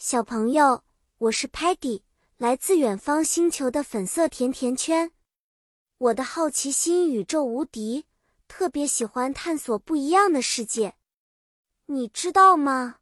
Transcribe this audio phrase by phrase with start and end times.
[0.00, 0.84] 小朋友，
[1.18, 2.02] 我是 Peggy，
[2.36, 5.10] 来自远方星球的粉色甜甜圈。
[5.98, 8.06] 我的好奇心宇宙无敌，
[8.46, 10.94] 特别喜欢探索不一样的世界。
[11.86, 12.98] 你知道吗？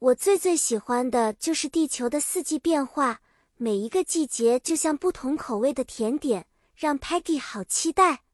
[0.00, 3.20] 我最最喜欢的就是地球的四季变化，
[3.56, 8.24] 每一个季节就像不同口味的甜点，让 Peggy 好期待。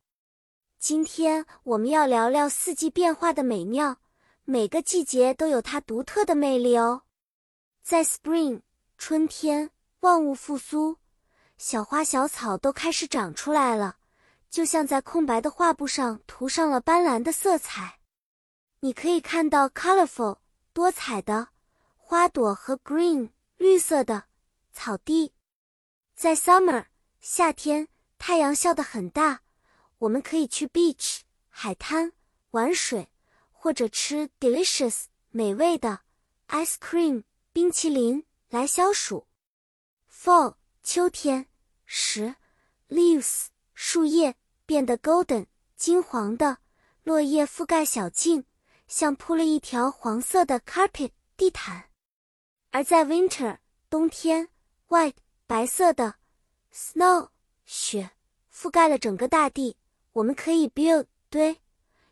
[0.79, 3.99] 今天我们要聊聊四季变化的美妙，
[4.45, 7.03] 每个季节都有它独特的魅力哦。
[7.83, 8.61] 在 Spring
[8.99, 10.99] 春天，万物复苏，
[11.57, 13.96] 小花小草都开始长出来了，
[14.49, 17.99] 就像在空白的画布上涂上了斑斓的色彩。
[18.81, 20.39] 你可以看到 colorful
[20.73, 21.49] 多彩的
[21.96, 24.25] 花朵和 green 绿色的
[24.73, 25.32] 草地。
[26.15, 26.87] 在 Summer
[27.21, 29.40] 夏天，太阳笑得很大，
[29.99, 32.12] 我们可以去 beach 海滩
[32.51, 33.11] 玩水，
[33.51, 36.01] 或者吃 delicious 美味的
[36.48, 37.25] ice cream。
[37.53, 39.27] 冰淇淋来消暑。
[40.09, 41.47] Fall 秋天
[41.84, 42.37] 时
[42.89, 46.59] ，leaves 树叶变得 golden 金黄的，
[47.03, 48.45] 落叶覆盖小径，
[48.87, 51.91] 像铺了一条黄色的 carpet 地毯。
[52.71, 54.48] 而在 winter 冬天
[54.89, 55.17] ，white
[55.48, 56.15] 白色的
[56.73, 57.31] snow
[57.65, 58.12] 雪
[58.55, 59.77] 覆盖了整个大地。
[60.12, 61.61] 我们可以 build 堆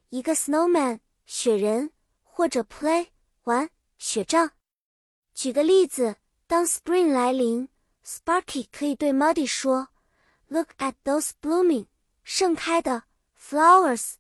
[0.08, 1.92] 一个 snowman 雪人，
[2.24, 3.08] 或者 play
[3.44, 4.50] 玩雪仗。
[5.38, 6.16] 举个例子，
[6.48, 7.68] 当 Spring 来临
[8.04, 9.90] ，Sparky 可以对 Muddy 说
[10.48, 11.86] ：“Look at those blooming
[12.24, 13.04] 盛开的
[13.40, 14.14] flowers，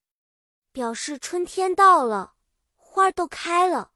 [0.70, 2.34] 表示春天到了，
[2.76, 3.90] 花儿都开了。”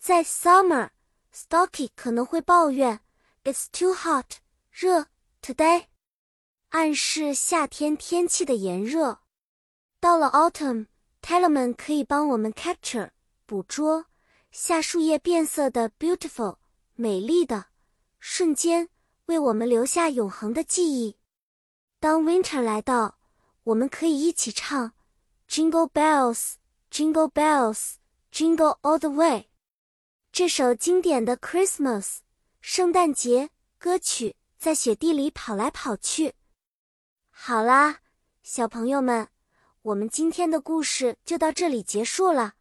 [0.00, 2.98] 在 Summer，Stocky 可能会抱怨
[3.44, 4.38] ：“It's too hot，
[4.72, 5.06] 热
[5.40, 5.84] today，
[6.70, 9.20] 暗示夏天天气的炎热。”
[10.00, 13.10] 到了 Autumn，Tellerman 可以帮我们 capture
[13.46, 14.06] 捕捉。
[14.52, 16.58] 夏树叶变色的 beautiful
[16.94, 17.68] 美丽的
[18.18, 18.90] 瞬间，
[19.24, 21.16] 为我们留下永恒的记忆。
[21.98, 23.18] 当 winter 来到，
[23.64, 24.92] 我们可以一起唱
[25.48, 26.56] Jingle bells,
[26.90, 27.94] Jingle bells,
[28.30, 29.48] Jingle all the way
[30.30, 32.18] 这首经典的 Christmas
[32.60, 33.48] 圣诞节
[33.78, 36.34] 歌曲，在雪地里跑来跑去。
[37.30, 38.00] 好啦，
[38.42, 39.28] 小朋友们，
[39.80, 42.52] 我们今天的故事就到这里结束了。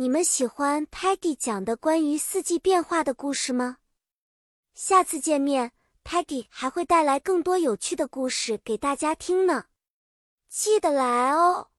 [0.00, 3.78] 你们喜欢 Peggy 讲的关于四季变化的故事吗？
[4.72, 5.72] 下次见面
[6.04, 9.64] ，Peggy 还会带来更多有趣的故事给大家听呢，
[10.48, 11.70] 记得来哦！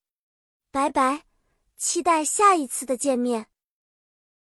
[0.70, 1.24] 拜拜，
[1.78, 3.48] 期待下一次的见面。